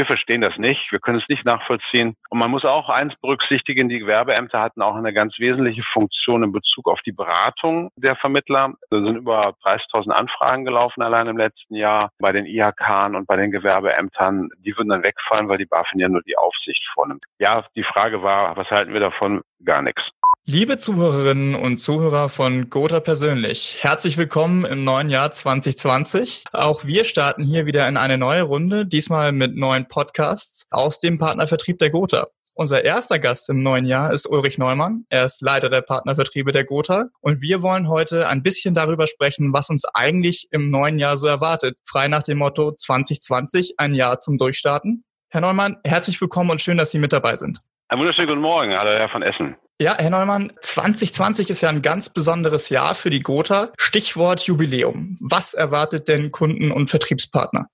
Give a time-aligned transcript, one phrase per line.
[0.00, 0.90] Wir verstehen das nicht.
[0.92, 2.16] Wir können es nicht nachvollziehen.
[2.30, 3.90] Und man muss auch eins berücksichtigen.
[3.90, 8.72] Die Gewerbeämter hatten auch eine ganz wesentliche Funktion in Bezug auf die Beratung der Vermittler.
[8.88, 13.36] Da sind über 30.000 Anfragen gelaufen allein im letzten Jahr bei den IHK und bei
[13.36, 14.48] den Gewerbeämtern.
[14.60, 17.26] Die würden dann wegfallen, weil die BaFin ja nur die Aufsicht vornimmt.
[17.38, 19.42] Ja, die Frage war, was halten wir davon?
[19.62, 20.02] Gar nichts.
[20.46, 26.44] Liebe Zuhörerinnen und Zuhörer von Gotha persönlich, herzlich willkommen im neuen Jahr 2020.
[26.52, 31.18] Auch wir starten hier wieder in eine neue Runde, diesmal mit neuen Podcasts aus dem
[31.18, 32.28] Partnervertrieb der Gotha.
[32.54, 35.04] Unser erster Gast im neuen Jahr ist Ulrich Neumann.
[35.10, 37.10] Er ist Leiter der Partnervertriebe der Gotha.
[37.20, 41.26] Und wir wollen heute ein bisschen darüber sprechen, was uns eigentlich im neuen Jahr so
[41.26, 41.76] erwartet.
[41.84, 45.04] Frei nach dem Motto 2020, ein Jahr zum Durchstarten.
[45.28, 47.60] Herr Neumann, herzlich willkommen und schön, dass Sie mit dabei sind.
[47.88, 49.56] Einen wunderschönen guten Morgen, hallo Herr von Essen.
[49.82, 53.72] Ja, Herr Neumann, 2020 ist ja ein ganz besonderes Jahr für die Gotha.
[53.78, 55.16] Stichwort Jubiläum.
[55.20, 57.66] Was erwartet denn Kunden und Vertriebspartner?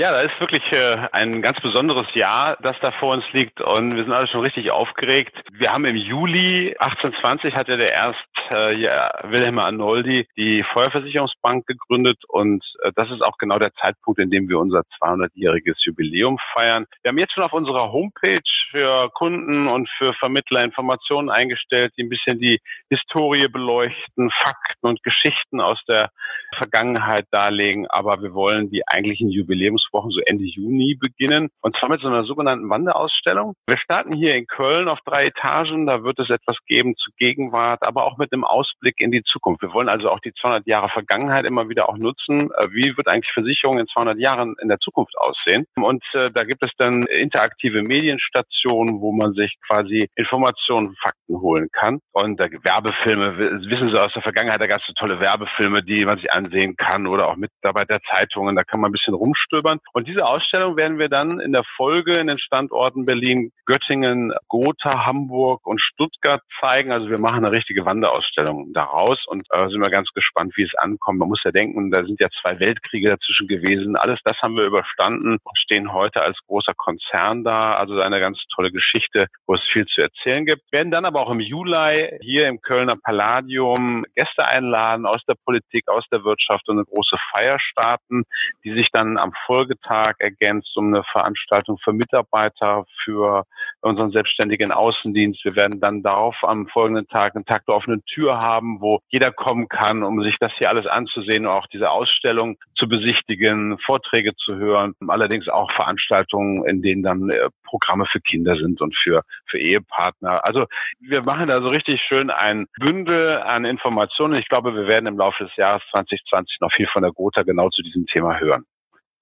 [0.00, 3.96] Ja, da ist wirklich äh, ein ganz besonderes Jahr, das da vor uns liegt und
[3.96, 5.34] wir sind alle schon richtig aufgeregt.
[5.50, 8.22] Wir haben im Juli 1820 hat ja der erst
[8.54, 14.20] äh, ja, Wilhelm Arnoldi die Feuerversicherungsbank gegründet und äh, das ist auch genau der Zeitpunkt,
[14.20, 16.86] in dem wir unser 200-jähriges Jubiläum feiern.
[17.02, 18.38] Wir haben jetzt schon auf unserer Homepage
[18.70, 25.02] für Kunden und für Vermittler Informationen eingestellt, die ein bisschen die Historie beleuchten, Fakten und
[25.02, 26.10] Geschichten aus der
[26.56, 31.48] Vergangenheit darlegen, aber wir wollen die eigentlichen Jubiläums Wochen so Ende Juni beginnen.
[31.60, 33.54] Und zwar mit so einer sogenannten Wanderausstellung.
[33.66, 35.86] Wir starten hier in Köln auf drei Etagen.
[35.86, 39.62] Da wird es etwas geben zur Gegenwart, aber auch mit einem Ausblick in die Zukunft.
[39.62, 42.38] Wir wollen also auch die 200 Jahre Vergangenheit immer wieder auch nutzen.
[42.38, 45.66] Äh, wie wird eigentlich Versicherung in 200 Jahren in der Zukunft aussehen?
[45.76, 51.68] Und äh, da gibt es dann interaktive Medienstationen, wo man sich quasi Informationen, Fakten holen
[51.72, 52.00] kann.
[52.12, 56.04] Und äh, Werbefilme, wissen Sie aus der Vergangenheit, da gab es so tolle Werbefilme, die
[56.04, 58.56] man sich ansehen kann oder auch Mitarbeiterzeitungen.
[58.56, 59.77] Da kann man ein bisschen rumstöbern.
[59.92, 65.06] Und diese Ausstellung werden wir dann in der Folge in den Standorten Berlin, Göttingen, Gotha,
[65.06, 66.92] Hamburg und Stuttgart zeigen.
[66.92, 70.74] Also wir machen eine richtige Wanderausstellung daraus und äh, sind wir ganz gespannt, wie es
[70.76, 71.18] ankommt.
[71.18, 73.96] Man muss ja denken, da sind ja zwei Weltkriege dazwischen gewesen.
[73.96, 77.74] Alles das haben wir überstanden und stehen heute als großer Konzern da.
[77.74, 80.62] Also eine ganz tolle Geschichte, wo es viel zu erzählen gibt.
[80.70, 85.34] Wir werden dann aber auch im Juli hier im Kölner Palladium Gäste einladen aus der
[85.44, 88.24] Politik, aus der Wirtschaft und eine große Feier starten,
[88.64, 93.44] die sich dann am Folge Folgetag ergänzt um eine Veranstaltung für Mitarbeiter, für
[93.80, 95.44] unseren selbstständigen Außendienst.
[95.44, 99.30] Wir werden dann darauf am folgenden Tag einen Tag der offenen Tür haben, wo jeder
[99.30, 104.34] kommen kann, um sich das hier alles anzusehen und auch diese Ausstellung zu besichtigen, Vorträge
[104.36, 104.94] zu hören.
[105.06, 110.40] Allerdings auch Veranstaltungen, in denen dann äh, Programme für Kinder sind und für, für Ehepartner.
[110.46, 110.66] Also
[111.00, 114.38] wir machen da so richtig schön ein Bündel an Informationen.
[114.38, 117.68] Ich glaube, wir werden im Laufe des Jahres 2020 noch viel von der Gotha genau
[117.68, 118.64] zu diesem Thema hören.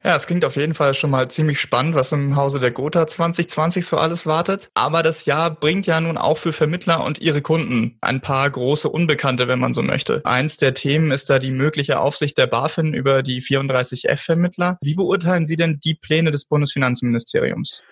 [0.06, 3.08] Ja, es klingt auf jeden Fall schon mal ziemlich spannend, was im Hause der Gotha
[3.08, 4.70] 2020 so alles wartet.
[4.74, 8.88] Aber das Jahr bringt ja nun auch für Vermittler und ihre Kunden ein paar große
[8.88, 10.20] Unbekannte, wenn man so möchte.
[10.24, 14.78] Eins der Themen ist da die mögliche Aufsicht der BaFin über die 34F-Vermittler.
[14.80, 17.82] Wie beurteilen Sie denn die Pläne des Bundesfinanzministeriums?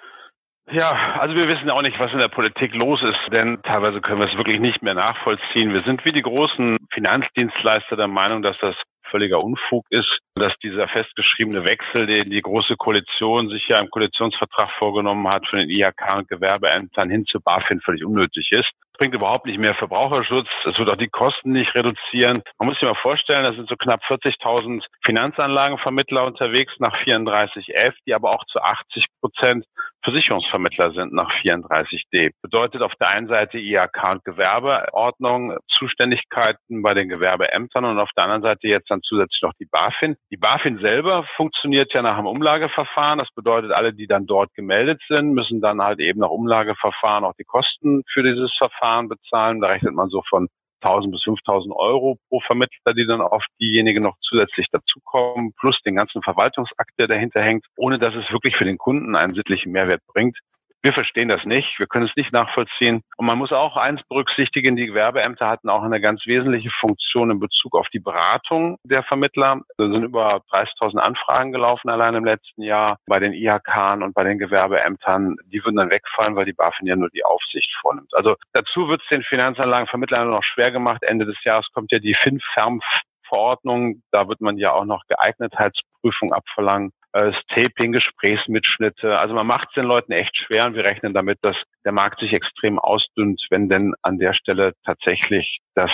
[0.71, 4.21] Ja, also wir wissen auch nicht, was in der Politik los ist, denn teilweise können
[4.21, 5.73] wir es wirklich nicht mehr nachvollziehen.
[5.73, 8.77] Wir sind wie die großen Finanzdienstleister der Meinung, dass das
[9.15, 14.71] völliger Unfug ist, dass dieser festgeschriebene Wechsel, den die Große Koalition sich ja im Koalitionsvertrag
[14.77, 18.73] vorgenommen hat, von den IHK und Gewerbeämtern hin zu BaFin völlig unnötig ist.
[18.97, 20.49] Bringt überhaupt nicht mehr Verbraucherschutz.
[20.71, 22.41] Es wird auch die Kosten nicht reduzieren.
[22.59, 28.15] Man muss sich mal vorstellen, da sind so knapp 40.000 Finanzanlagenvermittler unterwegs nach 34F, die
[28.15, 29.66] aber auch zu 80 Prozent
[30.04, 32.31] Versicherungsvermittler sind nach 34d.
[32.43, 38.25] Bedeutet auf der einen Seite IHK und Gewerbeordnung, Zuständigkeiten bei den Gewerbeämtern und auf der
[38.25, 40.16] anderen Seite jetzt dann zusätzlich noch die BaFin.
[40.31, 43.19] Die BaFin selber funktioniert ja nach einem Umlageverfahren.
[43.19, 47.34] Das bedeutet, alle, die dann dort gemeldet sind, müssen dann halt eben nach Umlageverfahren auch
[47.38, 49.61] die Kosten für dieses Verfahren bezahlen.
[49.61, 50.49] Da rechnet man so von
[50.84, 55.97] 1000 bis 5000 Euro pro Vermittler, die dann auf diejenigen noch zusätzlich dazukommen, plus den
[55.97, 60.03] ganzen Verwaltungsakt, der dahinter hängt, ohne dass es wirklich für den Kunden einen sittlichen Mehrwert
[60.06, 60.39] bringt.
[60.84, 63.01] Wir verstehen das nicht, wir können es nicht nachvollziehen.
[63.16, 67.41] Und man muss auch eins berücksichtigen, die Gewerbeämter hatten auch eine ganz wesentliche Funktion in
[67.41, 69.63] Bezug auf die Beratung der Vermittler.
[69.78, 74.25] Da sind über 30.000 Anfragen gelaufen allein im letzten Jahr bei den IHK und bei
[74.25, 75.36] den Gewerbeämtern.
[75.47, 78.13] Die würden dann wegfallen, weil die BaFin ja nur die Aufsicht vornimmt.
[78.13, 81.03] Also dazu wird es den Finanzanlagenvermittlern noch schwer gemacht.
[81.03, 82.78] Ende des Jahres kommt ja die FinFerm
[83.27, 84.03] Verordnung.
[84.10, 89.19] Da wird man ja auch noch Geeignetheitsprüfung abverlangen äh, Taping, Gesprächsmitschnitte.
[89.19, 92.21] Also man macht es den Leuten echt schwer und wir rechnen damit, dass der Markt
[92.21, 95.91] sich extrem ausdünnt, wenn denn an der Stelle tatsächlich das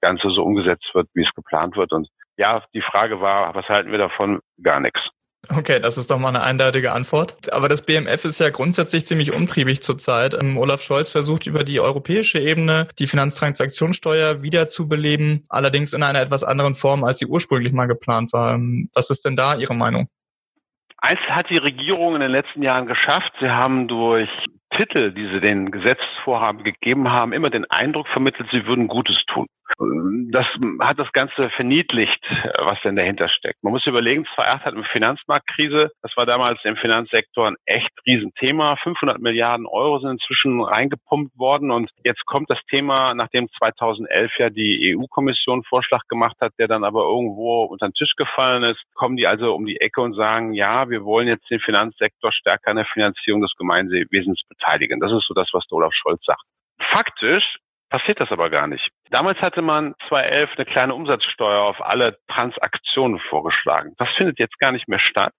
[0.00, 1.92] Ganze so umgesetzt wird, wie es geplant wird.
[1.92, 4.40] Und ja, die Frage war, was halten wir davon?
[4.62, 5.00] Gar nichts.
[5.48, 7.52] Okay, das ist doch mal eine eindeutige Antwort.
[7.52, 10.34] Aber das BMF ist ja grundsätzlich ziemlich umtriebig zurzeit.
[10.34, 16.42] Ähm, Olaf Scholz versucht über die europäische Ebene die Finanztransaktionssteuer wiederzubeleben, allerdings in einer etwas
[16.42, 18.54] anderen Form, als sie ursprünglich mal geplant war.
[18.54, 20.08] Ähm, was ist denn da Ihre Meinung?
[21.00, 23.32] Eins hat die Regierung in den letzten Jahren geschafft.
[23.40, 24.28] Sie haben durch
[24.78, 29.46] Titel, die sie den Gesetzesvorhaben gegeben haben, immer den Eindruck vermittelt, sie würden Gutes tun.
[30.30, 30.46] Das
[30.80, 32.24] hat das Ganze verniedlicht,
[32.58, 33.62] was denn dahinter steckt.
[33.62, 35.90] Man muss überlegen, 2008 hatten wir Finanzmarktkrise.
[36.02, 38.76] Das war damals im Finanzsektor ein echt Riesenthema.
[38.82, 41.70] 500 Milliarden Euro sind inzwischen reingepumpt worden.
[41.70, 46.84] Und jetzt kommt das Thema, nachdem 2011 ja die EU-Kommission Vorschlag gemacht hat, der dann
[46.84, 50.54] aber irgendwo unter den Tisch gefallen ist, kommen die also um die Ecke und sagen,
[50.54, 54.67] ja, wir wollen jetzt den Finanzsektor stärker an der Finanzierung des Gemeinwesens beteiligen.
[55.00, 56.42] Das ist so das, was Olaf Scholz sagt.
[56.80, 57.58] Faktisch
[57.90, 58.90] passiert das aber gar nicht.
[59.10, 63.94] Damals hatte man 2011 eine kleine Umsatzsteuer auf alle Transaktionen vorgeschlagen.
[63.98, 65.32] Das findet jetzt gar nicht mehr statt.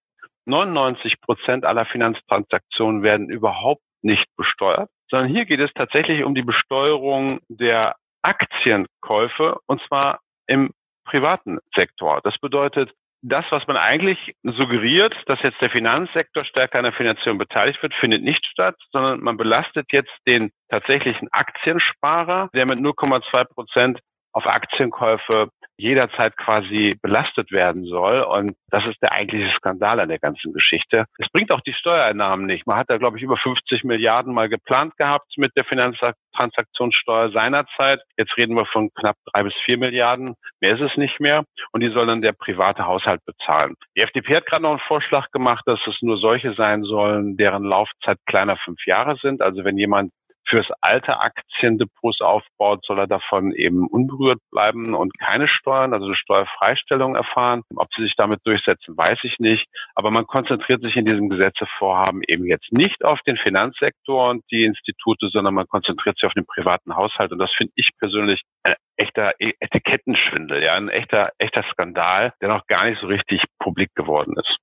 [0.45, 6.41] 99 Prozent aller Finanztransaktionen werden überhaupt nicht besteuert, sondern hier geht es tatsächlich um die
[6.41, 10.71] Besteuerung der Aktienkäufe und zwar im
[11.05, 12.21] privaten Sektor.
[12.23, 12.91] Das bedeutet,
[13.21, 17.93] das, was man eigentlich suggeriert, dass jetzt der Finanzsektor stärker an der Finanzierung beteiligt wird,
[17.95, 23.99] findet nicht statt, sondern man belastet jetzt den tatsächlichen Aktiensparer, der mit 0,2 Prozent
[24.31, 28.21] auf Aktienkäufe jederzeit quasi belastet werden soll.
[28.21, 31.05] Und das ist der eigentliche Skandal an der ganzen Geschichte.
[31.17, 32.67] Es bringt auch die Steuereinnahmen nicht.
[32.67, 38.01] Man hat da, glaube ich, über 50 Milliarden mal geplant gehabt mit der Finanztransaktionssteuer seinerzeit.
[38.17, 40.35] Jetzt reden wir von knapp drei bis vier Milliarden.
[40.59, 41.45] Mehr ist es nicht mehr.
[41.71, 43.75] Und die soll dann der private Haushalt bezahlen.
[43.95, 47.63] Die FDP hat gerade noch einen Vorschlag gemacht, dass es nur solche sein sollen, deren
[47.63, 49.41] Laufzeit kleiner fünf Jahre sind.
[49.41, 50.11] Also wenn jemand
[50.49, 56.15] fürs alte Aktiendepots aufbaut, soll er davon eben unberührt bleiben und keine Steuern, also eine
[56.15, 57.61] Steuerfreistellung erfahren.
[57.75, 59.67] Ob sie sich damit durchsetzen, weiß ich nicht.
[59.95, 64.63] Aber man konzentriert sich in diesem Gesetzevorhaben eben jetzt nicht auf den Finanzsektor und die
[64.63, 67.31] Institute, sondern man konzentriert sich auf den privaten Haushalt.
[67.31, 72.65] Und das finde ich persönlich ein echter Etikettenschwindel, ja, ein echter, echter Skandal, der noch
[72.67, 74.57] gar nicht so richtig publik geworden ist.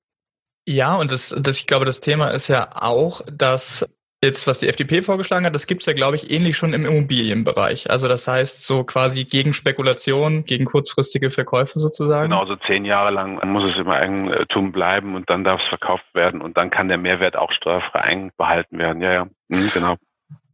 [0.69, 3.89] Ja, und das, das, ich glaube, das Thema ist ja auch, dass
[4.25, 7.91] Jetzt, was die FDP vorgeschlagen hat, das gibt's ja, glaube ich, ähnlich schon im Immobilienbereich.
[7.91, 12.31] Also das heißt, so quasi gegen Spekulation, gegen kurzfristige Verkäufe sozusagen.
[12.31, 16.07] Genau, so zehn Jahre lang muss es im Eigentum bleiben und dann darf es verkauft
[16.15, 19.03] werden und dann kann der Mehrwert auch steuerfrei einbehalten werden.
[19.03, 19.97] Ja, ja, mhm, genau.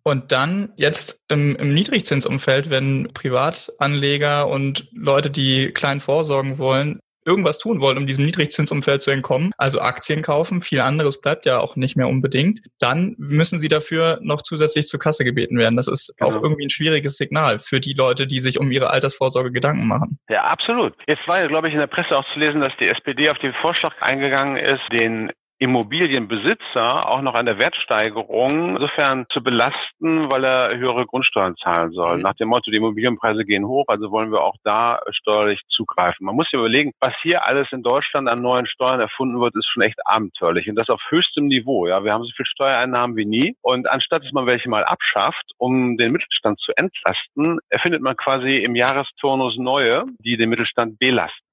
[0.04, 7.58] Und dann jetzt im, im Niedrigzinsumfeld, wenn Privatanleger und Leute, die klein vorsorgen wollen, irgendwas
[7.58, 11.76] tun wollen, um diesem Niedrigzinsumfeld zu entkommen, also Aktien kaufen, viel anderes bleibt ja auch
[11.76, 15.76] nicht mehr unbedingt, dann müssen sie dafür noch zusätzlich zur Kasse gebeten werden.
[15.76, 16.30] Das ist genau.
[16.30, 20.19] auch irgendwie ein schwieriges Signal für die Leute, die sich um ihre Altersvorsorge Gedanken machen.
[20.28, 20.94] Ja, absolut.
[21.06, 23.38] Jetzt war ja, glaube ich, in der Presse auch zu lesen, dass die SPD auf
[23.38, 25.30] den Vorschlag eingegangen ist, den
[25.62, 32.16] Immobilienbesitzer auch noch an der Wertsteigerung insofern zu belasten, weil er höhere Grundsteuern zahlen soll.
[32.16, 32.22] Mhm.
[32.22, 36.26] Nach dem Motto, die Immobilienpreise gehen hoch, also wollen wir auch da steuerlich zugreifen.
[36.26, 39.68] Man muss sich überlegen, was hier alles in Deutschland an neuen Steuern erfunden wird, ist
[39.68, 41.86] schon echt abenteuerlich und das auf höchstem Niveau.
[41.86, 45.52] Ja, wir haben so viel Steuereinnahmen wie nie und anstatt dass man welche mal abschafft,
[45.58, 51.51] um den Mittelstand zu entlasten, erfindet man quasi im Jahresturnus neue, die den Mittelstand belasten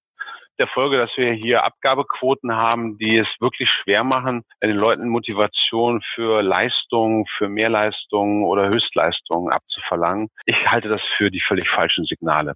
[0.60, 6.02] der Folge, dass wir hier Abgabequoten haben, die es wirklich schwer machen, den Leuten Motivation
[6.14, 10.30] für Leistungen, für Mehrleistungen oder Höchstleistungen abzuverlangen.
[10.46, 12.54] Ich halte das für die völlig falschen Signale.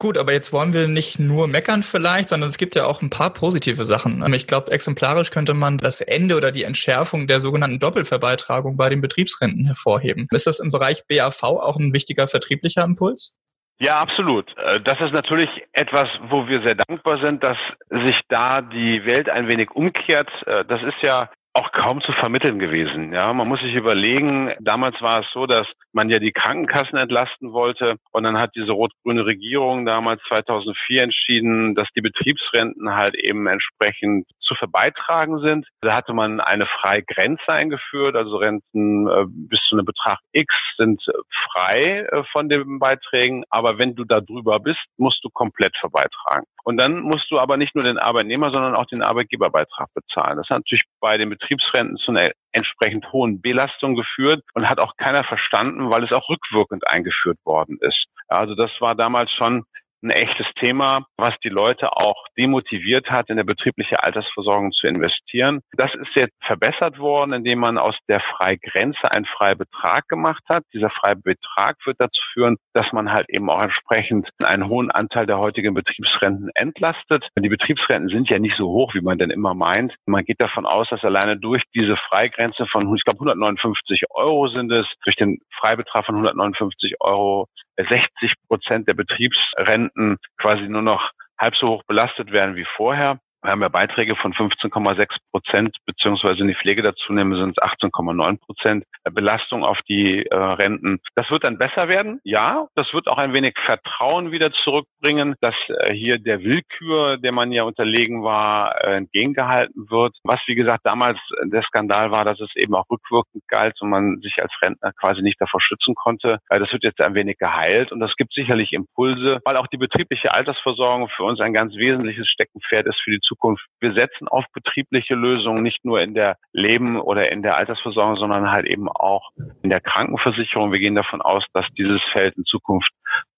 [0.00, 3.10] Gut, aber jetzt wollen wir nicht nur meckern vielleicht, sondern es gibt ja auch ein
[3.10, 4.34] paar positive Sachen.
[4.34, 9.00] Ich glaube, exemplarisch könnte man das Ende oder die Entschärfung der sogenannten Doppelverbeitragung bei den
[9.00, 10.26] Betriebsrenten hervorheben.
[10.32, 13.34] Ist das im Bereich BAV auch ein wichtiger vertrieblicher Impuls?
[13.78, 14.56] Ja, absolut.
[14.56, 17.58] Äh, das ist natürlich etwas, wo wir sehr dankbar sind, dass
[17.90, 20.30] sich da die Welt ein wenig umkehrt.
[20.46, 23.12] Äh, das ist ja auch kaum zu vermitteln gewesen.
[23.12, 27.52] Ja, man muss sich überlegen, damals war es so, dass man ja die Krankenkassen entlasten
[27.52, 33.46] wollte und dann hat diese rot-grüne Regierung damals 2004 entschieden, dass die Betriebsrenten halt eben
[33.46, 35.66] entsprechend zu verbeitragen sind.
[35.80, 40.52] Da hatte man eine freie Grenze eingeführt, also Renten äh, bis zu einem Betrag X
[40.76, 41.04] sind
[41.52, 46.46] frei äh, von den Beiträgen, aber wenn du da drüber bist, musst du komplett verbeitragen.
[46.64, 50.38] Und dann musst du aber nicht nur den Arbeitnehmer, sondern auch den Arbeitgeberbeitrag bezahlen.
[50.38, 54.96] Das hat natürlich bei den Betriebsrenten zu einer entsprechend hohen Belastung geführt und hat auch
[54.96, 58.06] keiner verstanden, weil es auch rückwirkend eingeführt worden ist.
[58.28, 59.64] Also das war damals schon
[60.04, 65.60] ein echtes Thema, was die Leute auch demotiviert hat, in der betriebliche Altersversorgung zu investieren.
[65.72, 70.64] Das ist jetzt verbessert worden, indem man aus der Freigrenze einen Freibetrag gemacht hat.
[70.72, 75.38] Dieser Freibetrag wird dazu führen, dass man halt eben auch entsprechend einen hohen Anteil der
[75.38, 77.26] heutigen Betriebsrenten entlastet.
[77.38, 79.94] Die Betriebsrenten sind ja nicht so hoch, wie man denn immer meint.
[80.06, 84.74] Man geht davon aus, dass alleine durch diese Freigrenze von, ich glaube, 159 Euro sind
[84.74, 91.56] es, durch den Freibetrag von 159 Euro 60 Prozent der Betriebsrenten quasi nur noch halb
[91.56, 93.18] so hoch belastet werden wie vorher.
[93.44, 97.58] Wir haben ja Beiträge von 15,6 Prozent, beziehungsweise in die Pflege dazu nehmen, sind es
[97.58, 100.98] 18,9 Prozent Belastung auf die äh, Renten.
[101.14, 102.68] Das wird dann besser werden, ja.
[102.74, 107.52] Das wird auch ein wenig Vertrauen wieder zurückbringen, dass äh, hier der Willkür, der man
[107.52, 110.16] ja unterlegen war, äh, entgegengehalten wird.
[110.24, 114.20] Was, wie gesagt, damals der Skandal war, dass es eben auch rückwirkend galt und man
[114.22, 116.38] sich als Rentner quasi nicht davor schützen konnte.
[116.48, 119.76] Äh, das wird jetzt ein wenig geheilt und das gibt sicherlich Impulse, weil auch die
[119.76, 123.64] betriebliche Altersversorgung für uns ein ganz wesentliches Steckenpferd ist für die Zukunft Zukunft.
[123.80, 128.50] Wir setzen auf betriebliche Lösungen, nicht nur in der Leben oder in der Altersversorgung, sondern
[128.50, 129.30] halt eben auch
[129.62, 130.72] in der Krankenversicherung.
[130.72, 132.90] Wir gehen davon aus, dass dieses Feld in Zukunft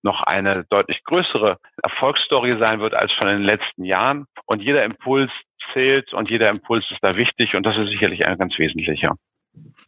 [0.02, 4.26] noch eine deutlich größere Erfolgsstory sein wird als schon in den letzten Jahren.
[4.46, 5.30] Und jeder Impuls
[5.72, 9.16] zählt und jeder Impuls ist da wichtig und das ist sicherlich ein ganz wesentlicher.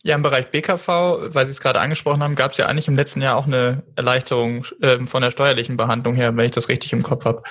[0.02, 0.88] Ja, im Bereich BKV,
[1.34, 3.82] weil Sie es gerade angesprochen haben, gab es ja eigentlich im letzten Jahr auch eine
[3.96, 7.42] Erleichterung äh, von der steuerlichen Behandlung her, wenn ich das richtig im Kopf habe.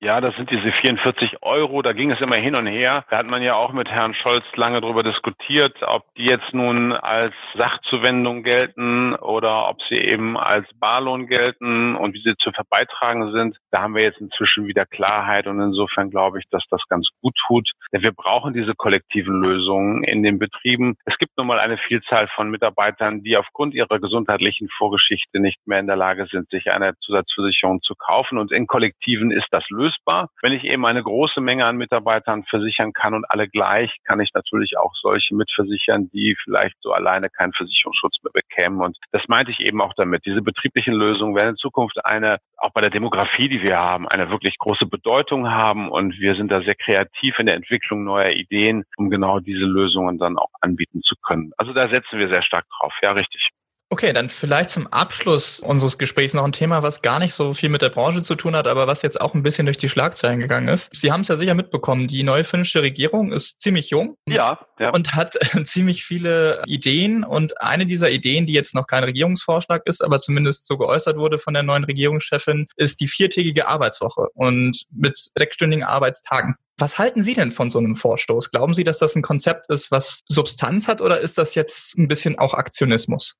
[0.00, 1.82] Ja, das sind diese 44 Euro.
[1.82, 3.04] Da ging es immer hin und her.
[3.10, 6.92] Da hat man ja auch mit Herrn Scholz lange darüber diskutiert, ob die jetzt nun
[6.92, 13.32] als Sachzuwendung gelten oder ob sie eben als Barlohn gelten und wie sie zu verbeitragen
[13.32, 13.56] sind.
[13.72, 17.34] Da haben wir jetzt inzwischen wieder Klarheit und insofern glaube ich, dass das ganz gut
[17.48, 17.68] tut.
[17.92, 20.96] Denn wir brauchen diese kollektiven Lösungen in den Betrieben.
[21.06, 25.80] Es gibt nun mal eine Vielzahl von Mitarbeitern, die aufgrund ihrer gesundheitlichen Vorgeschichte nicht mehr
[25.80, 28.38] in der Lage sind, sich eine Zusatzversicherung zu kaufen.
[28.38, 30.30] Und in Kollektiven ist das lösbar lösbar.
[30.42, 34.30] Wenn ich eben eine große Menge an Mitarbeitern versichern kann und alle gleich, kann ich
[34.34, 38.80] natürlich auch solche mitversichern, die vielleicht so alleine keinen Versicherungsschutz mehr bekämen.
[38.80, 40.24] Und das meinte ich eben auch damit.
[40.26, 44.30] Diese betrieblichen Lösungen werden in Zukunft eine, auch bei der Demografie, die wir haben, eine
[44.30, 45.90] wirklich große Bedeutung haben.
[45.90, 50.18] Und wir sind da sehr kreativ in der Entwicklung neuer Ideen, um genau diese Lösungen
[50.18, 51.52] dann auch anbieten zu können.
[51.56, 52.92] Also da setzen wir sehr stark drauf.
[53.02, 53.50] Ja, richtig.
[53.90, 57.70] Okay, dann vielleicht zum Abschluss unseres Gesprächs noch ein Thema, was gar nicht so viel
[57.70, 60.40] mit der Branche zu tun hat, aber was jetzt auch ein bisschen durch die Schlagzeilen
[60.40, 60.94] gegangen ist.
[60.94, 64.90] Sie haben es ja sicher mitbekommen, die neue finnische Regierung ist ziemlich jung ja, ja.
[64.90, 67.24] und hat ziemlich viele Ideen.
[67.24, 71.38] Und eine dieser Ideen, die jetzt noch kein Regierungsvorschlag ist, aber zumindest so geäußert wurde
[71.38, 76.56] von der neuen Regierungschefin, ist die viertägige Arbeitswoche und mit sechsstündigen Arbeitstagen.
[76.76, 78.50] Was halten Sie denn von so einem Vorstoß?
[78.50, 82.06] Glauben Sie, dass das ein Konzept ist, was Substanz hat oder ist das jetzt ein
[82.06, 83.34] bisschen auch Aktionismus?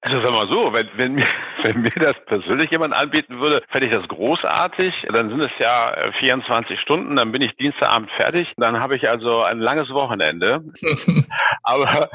[0.00, 1.26] Also sag mal so, wenn, wenn, mir,
[1.64, 4.94] wenn mir das persönlich jemand anbieten würde, fände ich das großartig.
[5.12, 8.52] Dann sind es ja 24 Stunden, dann bin ich Dienstagabend fertig.
[8.56, 10.64] Dann habe ich also ein langes Wochenende.
[11.62, 12.10] Aber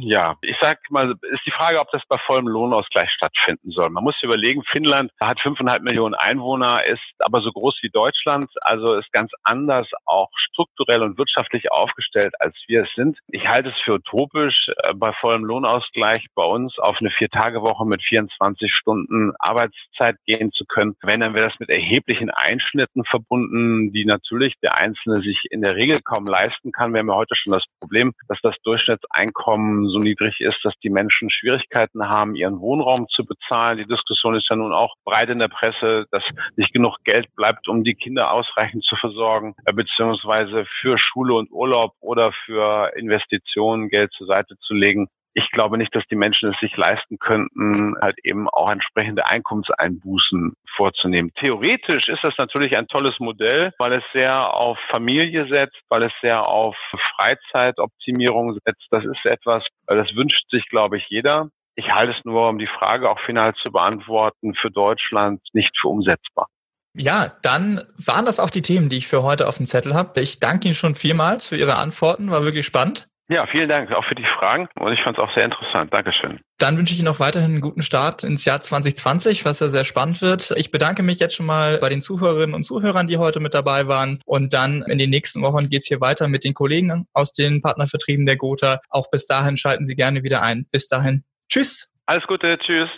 [0.00, 3.90] ja, ich sag mal, ist die Frage, ob das bei vollem Lohnausgleich stattfinden soll.
[3.90, 8.46] Man muss sich überlegen, Finnland hat fünfeinhalb Millionen Einwohner, ist aber so groß wie Deutschland,
[8.62, 13.18] also ist ganz anders auch strukturell und wirtschaftlich aufgestellt, als wir es sind.
[13.28, 18.02] Ich halte es für utopisch, äh, bei vollem Lohnausgleich bei uns auf eine Vier-Tage-Woche mit
[18.02, 20.96] 24 Stunden Arbeitszeit gehen zu können.
[21.02, 25.76] Wenn, dann wäre das mit erheblichen Einschnitten verbunden, die natürlich der Einzelne sich in der
[25.76, 26.92] Regel kaum leisten kann.
[26.92, 30.90] Wir haben ja heute schon das Problem, dass das Durchschnittseinkommen so niedrig ist, dass die
[30.90, 33.76] Menschen Schwierigkeiten haben, ihren Wohnraum zu bezahlen.
[33.76, 36.24] Die Diskussion ist ja nun auch breit in der Presse, dass
[36.56, 41.52] nicht genug Geld bleibt, um die Kinder ausreichend zu versorgen, äh, beziehungsweise für Schule und
[41.52, 46.52] Urlaub oder für Investitionen Geld zur Seite zu legen ich glaube nicht, dass die Menschen
[46.52, 51.32] es sich leisten könnten, halt eben auch entsprechende Einkommenseinbußen vorzunehmen.
[51.36, 56.12] Theoretisch ist das natürlich ein tolles Modell, weil es sehr auf Familie setzt, weil es
[56.20, 56.76] sehr auf
[57.16, 58.86] Freizeitoptimierung setzt.
[58.90, 61.48] Das ist etwas, das wünscht sich, glaube ich, jeder.
[61.76, 65.88] Ich halte es nur, um die Frage auch final zu beantworten, für Deutschland nicht für
[65.88, 66.48] umsetzbar.
[66.94, 70.20] Ja, dann waren das auch die Themen, die ich für heute auf dem Zettel habe.
[70.20, 73.06] Ich danke Ihnen schon vielmals für Ihre Antworten, war wirklich spannend.
[73.32, 75.94] Ja, vielen Dank auch für die Fragen und ich fand es auch sehr interessant.
[75.94, 76.40] Dankeschön.
[76.58, 79.84] Dann wünsche ich Ihnen noch weiterhin einen guten Start ins Jahr 2020, was ja sehr
[79.84, 80.52] spannend wird.
[80.56, 83.86] Ich bedanke mich jetzt schon mal bei den Zuhörerinnen und Zuhörern, die heute mit dabei
[83.86, 84.20] waren.
[84.26, 87.62] Und dann in den nächsten Wochen geht es hier weiter mit den Kollegen aus den
[87.62, 88.80] Partnervertrieben der Gotha.
[88.88, 90.66] Auch bis dahin schalten Sie gerne wieder ein.
[90.72, 91.22] Bis dahin.
[91.48, 91.88] Tschüss.
[92.06, 92.58] Alles Gute.
[92.58, 92.90] Tschüss.